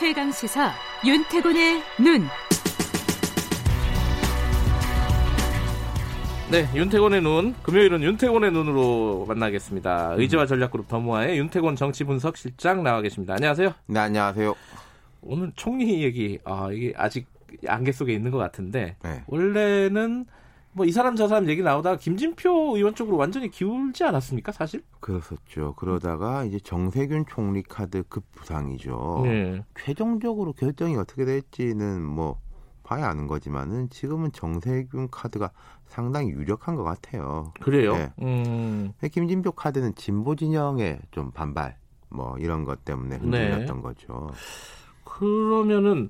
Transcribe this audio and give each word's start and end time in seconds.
최강 0.00 0.32
시사 0.32 0.72
윤태곤의 1.06 1.82
눈. 2.02 2.22
네, 6.50 6.66
윤태곤의 6.74 7.20
눈. 7.20 7.54
금요일은 7.62 8.02
윤태곤의 8.02 8.50
눈으로 8.50 9.26
만나겠습니다. 9.28 10.14
의지와 10.16 10.46
전략그룹 10.46 10.88
더모아의 10.88 11.36
윤태곤 11.36 11.76
정치분석실장 11.76 12.82
나와 12.82 13.02
계십니다. 13.02 13.34
안녕하세요. 13.34 13.74
네, 13.88 14.00
안녕하세요. 14.00 14.54
오늘 15.20 15.52
총리 15.54 16.02
얘기, 16.02 16.38
아, 16.44 16.70
이게 16.72 16.94
아직 16.96 17.26
안개 17.66 17.92
속에 17.92 18.14
있는 18.14 18.30
것 18.30 18.38
같은데, 18.38 18.96
네. 19.04 19.22
원래는 19.26 20.24
뭐 20.72 20.86
이 20.86 20.92
사람 20.92 21.16
저 21.16 21.26
사람 21.26 21.48
얘기 21.48 21.62
나오다가 21.62 21.96
김진표 21.96 22.76
의원 22.76 22.94
쪽으로 22.94 23.16
완전히 23.16 23.50
기울지 23.50 24.04
않았습니까, 24.04 24.52
사실? 24.52 24.82
그렇었죠. 25.00 25.74
그러다가 25.76 26.44
이제 26.44 26.58
정세균 26.60 27.24
총리 27.28 27.62
카드 27.62 28.02
급 28.08 28.24
부상이죠. 28.32 29.22
네. 29.24 29.64
최종적으로 29.78 30.52
결정이 30.52 30.96
어떻게 30.96 31.24
될지는 31.24 32.04
뭐 32.04 32.38
봐야 32.84 33.08
아는 33.08 33.26
거지만은 33.26 33.90
지금은 33.90 34.32
정세균 34.32 35.08
카드가 35.10 35.50
상당히 35.86 36.30
유력한 36.30 36.76
것 36.76 36.84
같아요. 36.84 37.52
그래요? 37.60 37.94
네. 37.96 38.12
음, 38.22 38.92
김진표 39.00 39.52
카드는 39.52 39.94
진보 39.96 40.36
진영의 40.36 41.00
좀 41.10 41.30
반발 41.32 41.76
뭐 42.10 42.36
이런 42.38 42.64
것 42.64 42.84
때문에 42.84 43.16
흔들렸던 43.16 43.76
네. 43.76 43.82
거죠. 43.82 44.30
그러면은, 45.04 46.08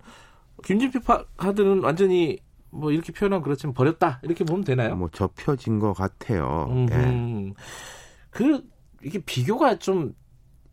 김진표 0.65 1.01
파- 1.01 1.25
카드는 1.37 1.83
완전히 1.83 2.39
뭐 2.71 2.93
이렇게 2.93 3.13
표현하면 3.13 3.43
그렇지만 3.43 3.75
버렸다. 3.75 4.21
이렇게 4.23 4.45
보면 4.45 4.65
되나요? 4.65 4.97
뭐 4.97 5.09
접혀진 5.11 5.79
것 5.79 5.93
같아요. 5.93 6.67
예. 6.91 6.95
음, 6.95 7.55
그 8.31 8.63
이게 9.03 9.19
비교가 9.19 9.79
좀 9.79 10.15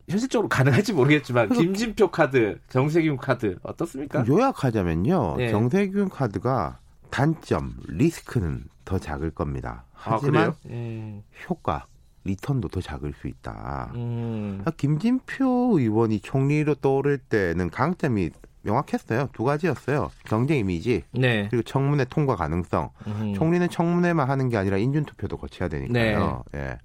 현실적으로 0.08 0.48
가능할지 0.48 0.92
모르겠지만 0.92 1.50
김진표 1.50 2.10
카드, 2.10 2.58
정세균 2.68 3.16
카드 3.16 3.58
어떻습니까? 3.62 4.24
요약하자면요. 4.26 5.36
예. 5.40 5.50
정세균 5.50 6.08
카드가 6.08 6.78
단점, 7.10 7.74
리스크는 7.88 8.64
더 8.84 8.98
작을 8.98 9.30
겁니다. 9.30 9.84
아, 9.94 10.14
하지만? 10.14 10.54
음, 10.66 11.22
효과, 11.48 11.86
리턴도 12.24 12.68
더 12.68 12.80
작을 12.80 13.12
수 13.14 13.28
있다. 13.28 13.92
음, 13.94 14.62
아, 14.64 14.70
김진표 14.70 15.78
의원이 15.78 16.20
총리로 16.20 16.76
떠오를 16.76 17.18
때는 17.18 17.70
강점이 17.70 18.30
명확했어요. 18.68 19.28
두 19.32 19.44
가지였어요. 19.44 20.10
경제 20.24 20.56
이미지 20.56 21.02
네. 21.12 21.48
그리고 21.50 21.62
청문회 21.62 22.04
통과 22.06 22.36
가능성. 22.36 22.90
음, 23.06 23.34
총리는 23.34 23.68
청문회만 23.68 24.28
하는 24.28 24.48
게 24.48 24.56
아니라 24.56 24.76
인준 24.76 25.04
투표도 25.04 25.38
거쳐야 25.38 25.68
되니까요. 25.68 26.44
네. 26.52 26.60
예. 26.60 26.78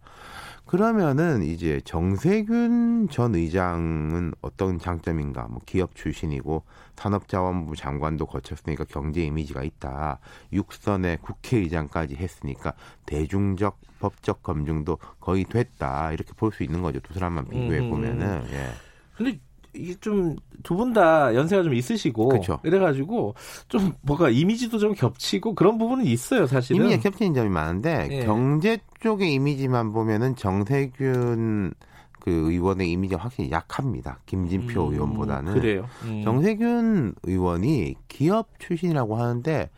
그러면은 0.65 1.43
이제 1.43 1.81
정세균 1.83 3.07
전 3.09 3.35
의장은 3.35 4.33
어떤 4.41 4.79
장점인가? 4.79 5.47
뭐 5.49 5.59
기업 5.65 5.93
출신이고 5.93 6.63
산업자원부 6.95 7.75
장관도 7.75 8.25
거쳤으니까 8.25 8.85
경제 8.85 9.21
이미지가 9.23 9.63
있다. 9.63 10.19
육선의 10.53 11.17
국회의장까지 11.21 12.15
했으니까 12.15 12.73
대중적 13.05 13.77
법적 13.99 14.41
검증도 14.41 14.97
거의 15.19 15.43
됐다. 15.43 16.11
이렇게 16.13 16.31
볼 16.33 16.51
수 16.53 16.63
있는 16.63 16.81
거죠. 16.81 16.99
두 17.01 17.13
사람만 17.13 17.49
비교해 17.49 17.79
음. 17.79 17.89
보면은. 17.89 18.43
예. 18.51 18.69
근데 19.15 19.39
이게 19.75 19.95
좀 19.95 20.35
두 20.63 20.75
분 20.77 20.93
다 20.93 21.35
연세가 21.35 21.61
좀 21.63 21.73
있으시고 21.73 22.29
그쵸. 22.29 22.59
이래가지고 22.63 23.35
좀 23.67 23.93
뭐가 24.01 24.29
이미지도 24.29 24.77
좀 24.79 24.93
겹치고 24.93 25.55
그런 25.55 25.77
부분은 25.77 26.05
있어요 26.05 26.47
사실은. 26.47 26.81
이미지가 26.81 27.03
겹치는 27.03 27.33
점이 27.33 27.49
많은데 27.49 28.07
예. 28.11 28.25
경제 28.25 28.77
쪽의 29.01 29.33
이미지만 29.33 29.91
보면은 29.91 30.35
정세균 30.37 31.73
그 32.21 32.31
의원의 32.31 32.89
이미지가 32.91 33.21
확실히 33.21 33.51
약합니다. 33.51 34.19
김진표 34.25 34.87
음, 34.87 34.93
의원보다는 34.93 35.53
그래요. 35.53 35.85
음. 36.05 36.21
정세균 36.23 37.15
의원이 37.23 37.95
기업 38.07 38.47
출신이라고 38.59 39.17
하는데 39.17 39.69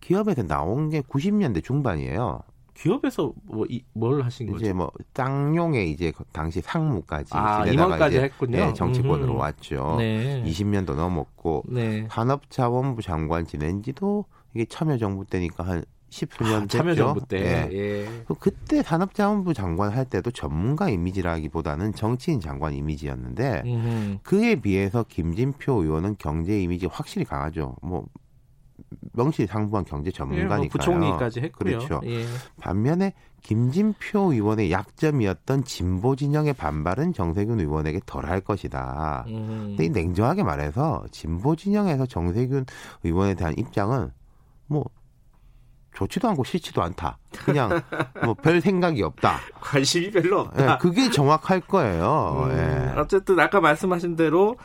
기업에서 0.00 0.42
나온 0.44 0.88
게 0.88 1.02
90년대 1.02 1.62
중반이에요. 1.62 2.40
기업에서 2.82 3.32
뭐 3.44 3.66
뭘 3.94 4.22
하신 4.22 4.50
거죠? 4.50 4.64
이제 4.64 4.72
뭐 4.72 4.90
쌍용의 5.14 5.90
이제 5.90 6.10
그 6.10 6.24
당시 6.32 6.60
상무까지 6.60 7.30
아, 7.34 7.64
임원까지 7.66 8.16
이제 8.16 8.24
했군요. 8.24 8.58
예, 8.58 8.72
정치권으로 8.72 9.32
음흠. 9.34 9.40
왔죠. 9.40 9.96
네. 9.98 10.42
20년도 10.44 10.94
넘었고 10.96 11.64
네. 11.68 12.06
산업자원부 12.10 13.02
장관 13.02 13.46
지낸 13.46 13.82
지도 13.82 14.24
이게 14.54 14.64
참여정부 14.64 15.24
때니까 15.26 15.64
한 15.64 15.84
10수년 16.10 16.54
아, 16.54 16.60
됐죠. 16.60 16.78
참여정부 16.78 17.26
때. 17.26 17.38
예. 17.70 17.72
예. 17.72 18.08
그- 18.26 18.34
그때 18.34 18.82
산업자원부 18.82 19.54
장관 19.54 19.92
할 19.92 20.04
때도 20.04 20.30
전문가 20.30 20.90
이미지라기보다는 20.90 21.94
정치인 21.94 22.38
장관 22.40 22.74
이미지였는데 22.74 23.62
음흠. 23.64 24.18
그에 24.22 24.56
비해서 24.56 25.04
김진표 25.08 25.82
의원은 25.84 26.16
경제 26.18 26.60
이미지 26.60 26.86
확실히 26.86 27.24
강하죠. 27.24 27.76
뭐 27.80 28.04
명실 29.12 29.46
상부한 29.46 29.84
경제 29.84 30.08
예, 30.08 30.12
전문가니까요. 30.12 30.58
뭐 30.58 30.68
부총리까지 30.68 31.40
했고요. 31.40 31.78
그렇죠. 31.78 32.00
예. 32.06 32.24
반면에 32.60 33.12
김진표 33.42 34.32
의원의 34.32 34.70
약점이었던 34.70 35.64
진보 35.64 36.14
진영의 36.16 36.54
반발은 36.54 37.12
정세균 37.12 37.60
의원에게 37.60 38.00
덜할 38.06 38.40
것이다. 38.40 39.24
음. 39.28 39.64
근데 39.70 39.86
이 39.86 39.90
냉정하게 39.90 40.42
말해서 40.44 41.04
진보 41.10 41.56
진영에서 41.56 42.06
정세균 42.06 42.64
의원에 43.02 43.34
대한 43.34 43.54
입장은 43.58 44.10
뭐 44.66 44.84
좋지도 45.94 46.28
않고 46.28 46.44
싫지도 46.44 46.82
않다. 46.82 47.18
그냥 47.44 47.68
뭐 48.24 48.34
별 48.34 48.60
생각이 48.60 49.02
없다. 49.02 49.40
관심이 49.60 50.10
별로 50.10 50.40
없다. 50.40 50.74
예, 50.74 50.78
그게 50.78 51.10
정확할 51.10 51.60
거예요. 51.60 52.48
음, 52.50 52.56
예. 52.56 52.98
어쨌든 52.98 53.38
아까 53.40 53.60
말씀하신 53.60 54.16
대로 54.16 54.56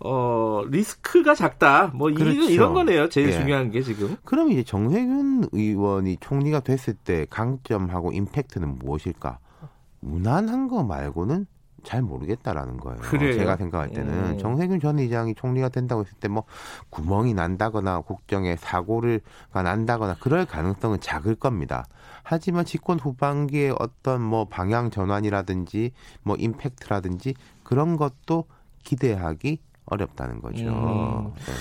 어 0.00 0.62
리스크가 0.68 1.34
작다. 1.34 1.88
뭐 1.94 2.10
이, 2.10 2.14
그렇죠. 2.14 2.50
이런 2.50 2.74
거네요. 2.74 3.08
제일 3.08 3.28
예. 3.28 3.32
중요한 3.32 3.70
게 3.70 3.80
지금. 3.82 4.16
그럼 4.24 4.50
이제 4.50 4.62
정세균 4.62 5.48
의원이 5.52 6.18
총리가 6.20 6.60
됐을 6.60 6.94
때 6.94 7.26
강점하고 7.30 8.12
임팩트는 8.12 8.78
무엇일까? 8.78 9.38
무난한 10.00 10.68
거 10.68 10.82
말고는 10.82 11.46
잘 11.84 12.02
모르겠다라는 12.02 12.78
거예요. 12.78 12.98
그래요? 13.00 13.34
제가 13.34 13.56
생각할 13.56 13.90
때는 13.90 14.12
음. 14.12 14.38
정세균 14.38 14.80
전 14.80 14.98
의장이 14.98 15.34
총리가 15.34 15.68
된다고 15.68 16.02
했을 16.02 16.14
때 16.18 16.28
뭐 16.28 16.44
구멍이 16.90 17.34
난다거나 17.34 18.00
국정에 18.00 18.56
사고를가 18.56 19.62
난다거나 19.62 20.16
그럴 20.18 20.46
가능성은 20.46 21.00
작을 21.00 21.34
겁니다. 21.34 21.84
하지만 22.22 22.64
집권 22.64 22.98
후반기에 22.98 23.74
어떤 23.78 24.22
뭐 24.22 24.46
방향 24.46 24.90
전환이라든지 24.90 25.92
뭐 26.22 26.36
임팩트라든지 26.36 27.34
그런 27.62 27.96
것도 27.96 28.44
기대하기 28.82 29.60
어렵다는 29.86 30.40
거죠. 30.40 30.64
음. 30.66 31.32
네. 31.36 31.52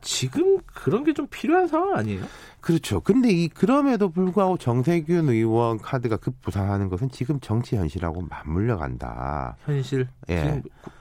지금 0.00 0.58
그런 0.66 1.04
게 1.04 1.12
좀 1.12 1.26
필요한 1.30 1.68
상황 1.68 1.94
아니에요? 1.96 2.24
그렇죠. 2.60 3.00
근데 3.00 3.30
이 3.30 3.48
그럼에도 3.48 4.08
불구하고 4.08 4.56
정세균 4.56 5.28
의원 5.28 5.78
카드가 5.78 6.16
급부상하는 6.16 6.88
것은 6.88 7.10
지금 7.10 7.38
정치 7.40 7.76
현실하고 7.76 8.22
맞물려 8.22 8.76
간다. 8.78 9.56
현실. 9.64 10.08
예. 10.30 10.60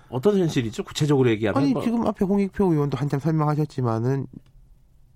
어떤 0.09 0.38
현실이죠? 0.38 0.84
구체적으로 0.84 1.30
얘기하면 1.30 1.62
아니 1.64 1.74
뭐- 1.74 1.81
지금 1.84 2.06
앞에 2.06 2.25
홍익표 2.25 2.72
의원도 2.74 2.98
한참 2.98 3.19
설명하셨지만은 3.19 4.28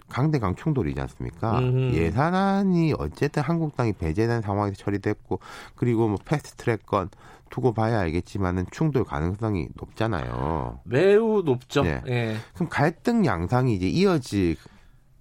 강대강 0.10 0.56
충돌이지 0.56 1.00
않습니까? 1.02 1.60
음흠. 1.60 1.96
예산안이 1.96 2.94
어쨌든 2.98 3.44
한국당이 3.44 3.94
배제된 3.94 4.42
상황에서 4.42 4.76
처리됐고 4.76 5.40
그리고 5.76 6.08
뭐 6.08 6.18
패스트트랙 6.24 6.86
건 6.86 7.10
두고 7.50 7.74
봐야 7.74 8.00
알겠지만은 8.00 8.66
충돌 8.72 9.04
가능성이 9.04 9.68
높잖아요. 9.76 10.80
매우 10.84 11.42
높죠. 11.44 11.84
네. 11.84 12.02
예. 12.08 12.36
그럼 12.54 12.70
갈등 12.70 13.26
양상이 13.26 13.74
이제 13.76 13.88
이어질 13.88 14.58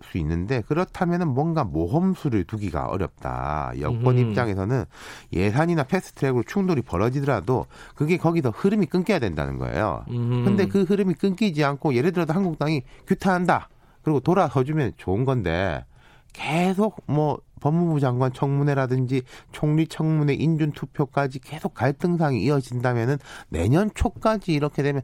수 0.02 0.18
있는데 0.18 0.60
그렇다면은 0.62 1.28
뭔가 1.28 1.64
모험수를 1.64 2.44
두기가 2.44 2.86
어렵다. 2.86 3.72
여권 3.80 4.18
음. 4.18 4.30
입장에서는 4.30 4.84
예산이나 5.32 5.84
패스트트랙으로 5.84 6.44
충돌이 6.44 6.82
벌어지더라도 6.82 7.66
그게 7.94 8.16
거기서 8.16 8.50
흐름이 8.50 8.86
끊겨야 8.86 9.18
된다는 9.18 9.58
거예요. 9.58 10.04
음. 10.10 10.44
근데 10.44 10.66
그 10.66 10.82
흐름이 10.82 11.14
끊기지 11.14 11.64
않고 11.64 11.94
예를 11.94 12.12
들어서 12.12 12.32
한국당이 12.32 12.82
규탄한다. 13.06 13.68
그리고 14.04 14.20
돌아서주면 14.20 14.92
좋은 14.96 15.24
건데 15.24 15.84
계속 16.32 17.02
뭐 17.06 17.38
법무부 17.60 17.98
장관 17.98 18.30
청문회라든지 18.30 19.22
총리 19.50 19.86
청문회 19.86 20.34
인준 20.34 20.72
투표까지 20.72 21.38
계속 21.38 21.72
갈등상이 21.72 22.42
이어진다면은 22.42 23.16
내년 23.48 23.90
초까지 23.94 24.52
이렇게 24.52 24.82
되면 24.82 25.00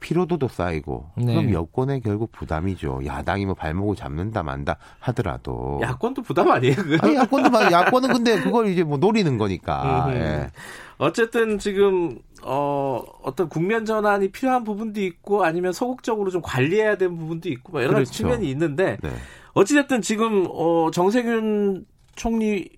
피로도도 0.00 0.48
쌓이고 0.48 1.10
네. 1.16 1.26
그럼 1.26 1.52
여권에 1.52 2.00
결국 2.00 2.32
부담이죠. 2.32 3.02
야당이 3.06 3.46
뭐 3.46 3.54
발목을 3.54 3.94
잡는다 3.94 4.42
만다 4.42 4.78
하더라도 4.98 5.78
야권도 5.80 6.22
부담 6.22 6.50
아니에요? 6.50 6.74
아니 7.02 7.14
야권도 7.14 7.50
말 7.50 7.70
야권은 7.70 8.12
근데 8.12 8.40
그걸 8.40 8.66
이제 8.66 8.82
뭐 8.82 8.98
노리는 8.98 9.38
거니까. 9.38 10.06
음흠. 10.06 10.16
예. 10.16 10.50
어쨌든 10.98 11.58
지금 11.60 12.18
어 12.44 13.02
어떤 13.22 13.48
국면 13.48 13.84
전환이 13.84 14.30
필요한 14.30 14.64
부분도 14.64 15.00
있고 15.00 15.44
아니면 15.44 15.72
소극적으로 15.72 16.30
좀 16.30 16.42
관리해야 16.42 16.96
되는 16.96 17.16
부분도 17.16 17.48
있고 17.48 17.72
뭐 17.72 17.82
여러 17.82 17.92
가지 17.94 18.04
그렇죠. 18.04 18.12
측면이 18.12 18.50
있는데 18.50 18.98
네. 19.02 19.10
어찌됐든 19.54 20.02
지금 20.02 20.46
어 20.50 20.90
정세균 20.92 21.86
총리 22.14 22.68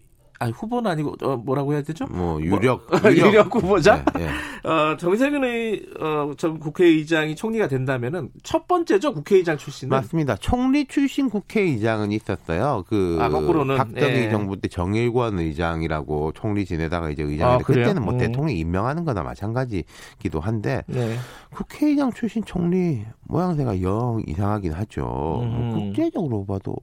아 0.40 0.48
후보는 0.48 0.90
아니고 0.90 1.14
어, 1.22 1.36
뭐라고 1.36 1.72
해야 1.72 1.82
되죠? 1.82 2.06
뭐 2.06 2.40
유력 2.40 2.86
뭐, 2.90 2.98
유력, 3.10 3.28
유력, 3.28 3.54
후보자. 3.54 4.04
네, 4.14 4.26
네. 4.26 4.68
어, 4.68 4.96
정세균 4.96 5.44
의 5.44 5.86
어, 6.00 6.32
전 6.36 6.58
국회의장이 6.58 7.36
총리가 7.36 7.68
된다면은 7.68 8.30
첫 8.42 8.66
번째죠 8.66 9.14
국회의장 9.14 9.56
출신은 9.56 9.90
맞습니다. 9.90 10.36
총리 10.36 10.86
출신 10.86 11.30
국회의장은 11.30 12.12
있었어요. 12.12 12.84
그 12.88 13.18
아, 13.20 13.28
거꾸로는, 13.28 13.76
박정희 13.76 14.14
예. 14.14 14.30
정부 14.30 14.60
때 14.60 14.68
정일권 14.68 15.38
의장이라고 15.38 16.32
총리 16.32 16.64
지내다가 16.64 17.10
이제 17.10 17.22
의장인데 17.22 17.62
아? 17.62 17.66
그때는 17.66 18.02
뭐 18.02 18.14
음. 18.14 18.18
대통령 18.18 18.56
임명하는 18.56 19.04
거나 19.04 19.22
마찬가지기도 19.22 20.40
한데 20.40 20.82
네. 20.86 21.16
국회의장 21.54 22.12
출신 22.12 22.44
총리 22.44 23.04
모양새가 23.28 23.82
영 23.82 24.22
이상하긴 24.26 24.72
하죠. 24.72 25.02
뭐 25.02 25.42
음. 25.42 25.70
국제적으로 25.72 26.44
봐도 26.44 26.76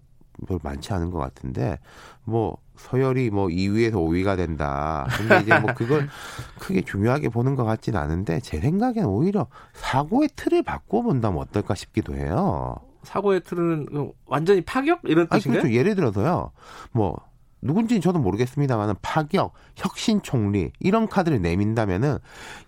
별 0.48 0.60
많지 0.64 0.94
않은 0.94 1.12
것 1.12 1.20
같은데 1.20 1.80
뭐 2.24 2.58
서열이 2.76 3.30
뭐 3.30 3.48
2위에서 3.48 3.94
5위가 3.94 4.38
된다. 4.38 5.08
근데 5.18 5.40
이제 5.42 5.60
뭐 5.60 5.74
그걸 5.74 6.08
크게 6.60 6.82
중요하게 6.82 7.30
보는 7.30 7.56
것 7.56 7.64
같진 7.64 7.96
않은데 7.96 8.40
제 8.40 8.60
생각엔 8.60 9.06
오히려 9.06 9.48
사고의 9.74 10.30
틀을 10.36 10.64
바꿔본다면 10.64 11.40
어떨까 11.40 11.76
싶기도 11.76 12.16
해요. 12.16 12.76
사고의 13.04 13.42
틀은 13.44 13.86
그 13.88 14.12
완전히 14.26 14.62
파격 14.62 15.00
이런 15.04 15.28
아니 15.30 15.40
뜻인가요? 15.42 15.62
그렇죠. 15.64 15.76
예를 15.76 15.96
들어서요. 15.96 16.52
뭐 16.92 17.18
누군지는 17.62 18.02
저도 18.02 18.20
모르겠습니다만은 18.20 18.96
파격, 19.02 19.54
혁신 19.76 20.22
총리 20.22 20.72
이런 20.80 21.08
카드를 21.08 21.42
내민다면은 21.42 22.18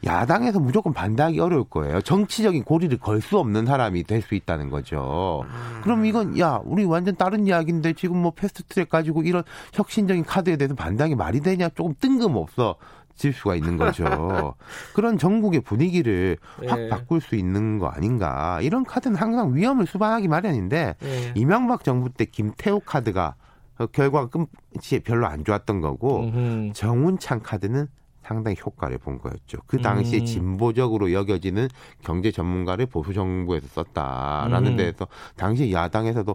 야당에서 0.05 0.59
무조건 0.59 0.93
반대하기 0.93 1.39
어려울 1.39 1.63
거예요. 1.63 2.01
정치적인 2.01 2.63
고리를 2.63 2.97
걸 2.99 3.23
수 3.23 3.37
없는 3.39 3.65
사람이 3.65 4.03
될 4.03 4.21
수 4.21 4.35
있다는 4.35 4.69
거죠. 4.69 5.43
그럼 5.83 6.05
이건 6.05 6.37
야 6.39 6.59
우리 6.65 6.83
완전 6.83 7.15
다른 7.15 7.47
이야기인데 7.47 7.93
지금 7.93 8.17
뭐 8.17 8.31
패스트트랙 8.31 8.89
가지고 8.89 9.23
이런 9.23 9.43
혁신적인 9.73 10.25
카드에 10.25 10.57
대해서 10.57 10.75
반대하기 10.75 11.15
말이 11.15 11.39
되냐 11.39 11.69
조금 11.69 11.93
뜬금없어. 11.99 12.75
질 13.15 13.31
수가 13.31 13.55
있는 13.55 13.77
거죠. 13.77 14.55
그런 14.95 15.17
전국의 15.19 15.61
분위기를 15.61 16.37
확 16.67 16.79
예. 16.79 16.89
바꿀 16.89 17.21
수 17.21 17.35
있는 17.35 17.77
거 17.77 17.87
아닌가. 17.87 18.59
이런 18.61 18.83
카드는 18.83 19.15
항상 19.15 19.55
위험을 19.55 19.85
수반하기 19.85 20.27
마련인데 20.27 20.95
네. 20.99 21.31
이명박 21.35 21.83
정부 21.83 22.09
때 22.09 22.25
김태호 22.25 22.79
카드가 22.81 23.35
어, 23.35 23.35
결과가 23.91 24.29
끝이 24.29 25.01
별로 25.03 25.27
안 25.27 25.43
좋았던 25.43 25.81
거고 25.81 26.21
음흠. 26.25 26.73
정운찬 26.73 27.41
카드는 27.41 27.87
상당히 28.23 28.55
효과를 28.63 28.97
본 28.97 29.19
거였죠. 29.19 29.57
그 29.67 29.81
당시에 29.81 30.19
음. 30.19 30.25
진보적으로 30.25 31.11
여겨지는 31.11 31.67
경제 32.03 32.31
전문가를 32.31 32.85
보수 32.85 33.13
정부에서 33.13 33.67
썼다라는 33.67 34.71
음. 34.71 34.77
데에서 34.77 35.07
당시 35.35 35.71
야당에서도 35.71 36.33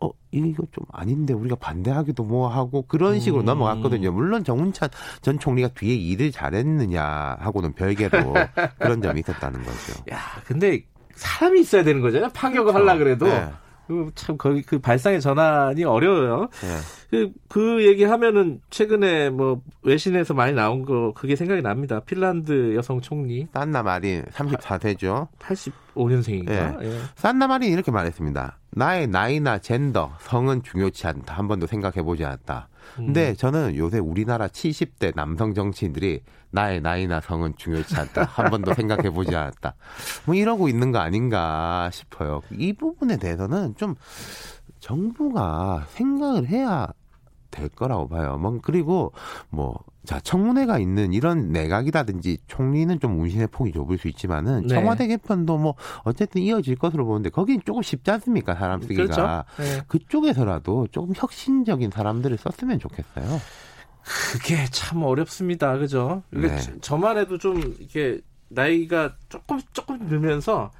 어 0.00 0.10
이거 0.32 0.64
좀 0.72 0.84
아닌데 0.92 1.32
우리가 1.32 1.54
반대하기도 1.56 2.24
뭐 2.24 2.48
하고 2.48 2.82
그런 2.82 3.20
식으로 3.20 3.44
음. 3.44 3.46
넘어갔거든요. 3.46 4.10
물론 4.10 4.42
정운찬 4.42 4.88
전 5.22 5.38
총리가 5.38 5.68
뒤에 5.68 5.94
일을 5.94 6.32
잘했느냐 6.32 7.36
하고는 7.38 7.72
별개로 7.74 8.34
그런 8.78 9.00
점이 9.00 9.20
있었다는 9.20 9.62
거죠. 9.62 10.02
야, 10.10 10.18
근데 10.44 10.82
사람이 11.14 11.60
있어야 11.60 11.84
되는 11.84 12.00
거잖아요. 12.00 12.30
파격을 12.32 12.74
하려 12.74 12.98
그래도 12.98 13.26
네. 13.26 13.48
그참 13.88 14.36
거기 14.36 14.62
그 14.62 14.78
발상의 14.78 15.20
전환이 15.20 15.84
어려워요. 15.84 16.48
네. 16.60 16.78
그, 17.10 17.32
그 17.48 17.86
얘기 17.86 18.04
하면은 18.04 18.60
최근에 18.70 19.30
뭐 19.30 19.62
외신에서 19.82 20.34
많이 20.34 20.52
나온 20.52 20.84
거 20.84 21.12
그게 21.14 21.36
생각이 21.36 21.62
납니다. 21.62 22.00
핀란드 22.00 22.74
여성 22.74 23.00
총리 23.00 23.46
산나 23.52 23.82
마린 23.82 24.24
34세죠. 24.26 25.28
85년생인가? 25.38 26.84
예. 26.84 27.00
산나 27.16 27.46
마린 27.46 27.72
이렇게 27.72 27.90
말했습니다. 27.90 28.58
나의 28.70 29.06
나이나 29.06 29.58
젠더, 29.58 30.12
성은 30.20 30.62
중요치 30.62 31.06
않다. 31.06 31.34
한 31.34 31.48
번도 31.48 31.66
생각해 31.66 32.02
보지 32.02 32.24
않았다. 32.24 32.68
음. 32.98 33.06
근데 33.06 33.34
저는 33.34 33.76
요새 33.76 33.98
우리나라 33.98 34.46
70대 34.46 35.14
남성 35.14 35.54
정치인들이 35.54 36.20
나의 36.50 36.80
나이나 36.80 37.20
성은 37.20 37.54
중요치 37.56 37.96
않다. 37.96 38.24
한 38.24 38.50
번도 38.50 38.74
생각해 38.74 39.10
보지 39.10 39.34
않았다. 39.34 39.74
뭐 40.26 40.34
이러고 40.34 40.68
있는 40.68 40.92
거 40.92 40.98
아닌가 40.98 41.90
싶어요. 41.92 42.42
이 42.52 42.72
부분에 42.72 43.16
대해서는 43.16 43.74
좀 43.76 43.94
정부가 44.80 45.86
생각을 45.90 46.48
해야 46.48 46.88
될 47.50 47.68
거라고 47.68 48.08
봐요. 48.08 48.36
뭐 48.38 48.58
그리고 48.62 49.12
뭐 49.50 49.78
자 50.04 50.18
청문회가 50.20 50.78
있는 50.78 51.12
이런 51.12 51.52
내각이라든지 51.52 52.38
총리는 52.46 52.98
좀 52.98 53.20
운신의 53.20 53.48
폭이 53.48 53.72
좁을 53.72 53.98
수 53.98 54.08
있지만은 54.08 54.62
네. 54.66 54.68
청와대 54.74 55.06
개편도 55.06 55.58
뭐 55.58 55.74
어쨌든 56.02 56.40
이어질 56.40 56.76
것으로 56.76 57.04
보는데 57.04 57.28
거긴 57.28 57.60
조금 57.66 57.82
쉽지 57.82 58.10
않습니까 58.12 58.54
사람 58.54 58.80
쓰기가 58.80 59.04
그렇죠. 59.04 59.44
예. 59.62 59.82
그쪽에서라도 59.86 60.86
조금 60.92 61.12
혁신적인 61.14 61.90
사람들을 61.90 62.38
썼으면 62.38 62.78
좋겠어요. 62.78 63.38
그게 64.32 64.64
참 64.70 65.02
어렵습니다. 65.02 65.76
그죠? 65.76 66.22
네. 66.30 66.56
저- 66.58 66.78
저만 66.80 67.18
해도 67.18 67.36
좀 67.36 67.58
이렇게 67.78 68.22
나이가 68.48 69.14
조금 69.28 69.60
조금 69.74 70.08
들면서 70.08 70.70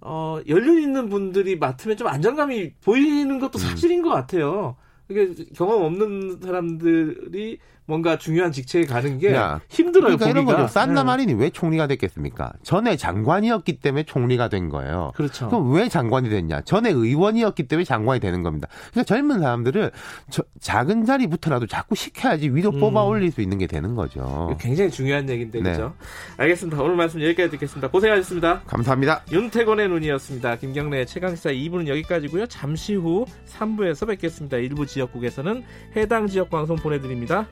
어, 0.00 0.38
연륜 0.48 0.80
있는 0.80 1.08
분들이 1.08 1.56
맡으면 1.56 1.96
좀 1.96 2.06
안정감이 2.06 2.74
보이는 2.84 3.30
음. 3.30 3.40
것도 3.40 3.58
사실인 3.58 4.02
것 4.02 4.10
같아요. 4.10 4.76
이게 5.08 5.34
경험 5.54 5.82
없는 5.82 6.40
사람들이 6.40 7.58
뭔가 7.88 8.18
중요한 8.18 8.52
직책에 8.52 8.84
가는 8.84 9.18
게 9.18 9.34
야, 9.34 9.60
힘들어요. 9.70 10.18
그러니까 10.18 10.28
이런. 10.28 10.44
거죠. 10.44 10.68
산나 10.68 11.02
네. 11.02 11.06
마린이 11.06 11.32
왜 11.32 11.48
총리가 11.48 11.86
됐겠습니까? 11.86 12.52
전에 12.62 12.96
장관이었기 12.96 13.80
때문에 13.80 14.02
총리가 14.02 14.48
된 14.50 14.68
거예요. 14.68 15.12
그렇죠. 15.16 15.48
그럼 15.48 15.72
왜 15.72 15.88
장관이 15.88 16.28
됐냐? 16.28 16.60
전에 16.60 16.90
의원이었기 16.90 17.66
때문에 17.66 17.84
장관이 17.84 18.20
되는 18.20 18.42
겁니다. 18.42 18.68
그러니까 18.90 19.04
젊은 19.04 19.40
사람들을 19.40 19.90
저- 20.28 20.42
작은 20.60 21.06
자리부터라도 21.06 21.66
자꾸 21.66 21.94
시켜야지 21.94 22.50
위로 22.50 22.70
음. 22.70 22.78
뽑아 22.78 23.04
올릴 23.04 23.32
수 23.32 23.40
있는 23.40 23.56
게 23.56 23.66
되는 23.66 23.94
거죠. 23.94 24.54
굉장히 24.60 24.90
중요한 24.90 25.26
얘기인데 25.30 25.62
네. 25.62 25.70
그죠? 25.72 25.94
알겠습니다. 26.36 26.82
오늘 26.82 26.94
말씀 26.94 27.22
여기까지 27.22 27.50
듣겠습니다. 27.52 27.88
고생하셨습니다. 27.88 28.64
감사합니다. 28.66 29.22
윤태권의 29.32 29.88
눈이었습니다. 29.88 30.56
김경래 30.56 31.06
최강시사 31.06 31.50
2부는 31.52 31.88
여기까지고요. 31.88 32.46
잠시 32.48 32.94
후 32.94 33.24
3부에서 33.46 34.06
뵙겠습니다. 34.08 34.58
일부 34.58 34.84
지역국에서는 34.84 35.64
해당 35.96 36.26
지역 36.26 36.50
방송 36.50 36.76
보내드립니다. 36.76 37.46